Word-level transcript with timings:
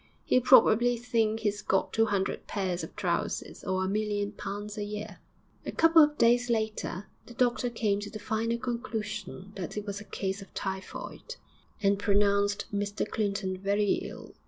He'll 0.25 0.41
probably 0.41 0.97
think 0.97 1.41
he's 1.41 1.61
got 1.61 1.93
two 1.93 2.07
hundred 2.07 2.47
pairs 2.47 2.83
of 2.83 2.95
trousers 2.95 3.63
or 3.63 3.85
a 3.85 3.87
million 3.87 4.31
pounds 4.31 4.75
a 4.75 4.83
year.' 4.83 5.19
A 5.63 5.71
couple 5.71 6.01
of 6.01 6.17
days 6.17 6.49
later 6.49 7.05
the 7.27 7.35
doctor 7.35 7.69
came 7.69 7.99
to 7.99 8.09
the 8.09 8.17
final 8.17 8.57
conclusion 8.57 9.53
that 9.57 9.77
it 9.77 9.85
was 9.85 10.01
a 10.01 10.05
case 10.05 10.41
of 10.41 10.51
typhoid, 10.55 11.35
and 11.83 11.99
pronounced 11.99 12.65
Mr 12.73 13.07
Clinton 13.07 13.59
very 13.59 13.99
ill. 14.01 14.33